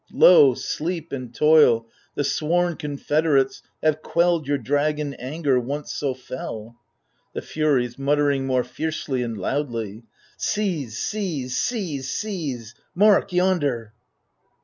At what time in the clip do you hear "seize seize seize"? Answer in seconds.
10.37-12.09, 10.97-12.73